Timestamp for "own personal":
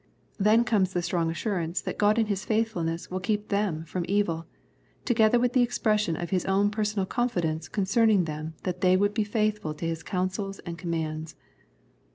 6.45-7.05